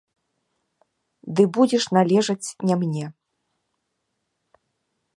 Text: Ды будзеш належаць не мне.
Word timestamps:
Ды 1.39 1.43
будзеш 1.59 1.83
належаць 1.97 2.53
не 2.71 2.75
мне. 2.85 3.05